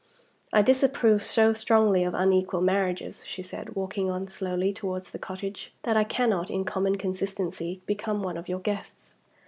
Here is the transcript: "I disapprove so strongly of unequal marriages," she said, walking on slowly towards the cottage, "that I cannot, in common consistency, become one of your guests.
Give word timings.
"I 0.51 0.63
disapprove 0.63 1.21
so 1.21 1.53
strongly 1.53 2.03
of 2.03 2.15
unequal 2.15 2.61
marriages," 2.61 3.23
she 3.27 3.43
said, 3.43 3.75
walking 3.75 4.09
on 4.09 4.25
slowly 4.27 4.73
towards 4.73 5.11
the 5.11 5.19
cottage, 5.19 5.75
"that 5.83 5.95
I 5.95 6.03
cannot, 6.03 6.49
in 6.49 6.65
common 6.65 6.97
consistency, 6.97 7.81
become 7.85 8.23
one 8.23 8.35
of 8.35 8.49
your 8.49 8.61
guests. 8.61 9.13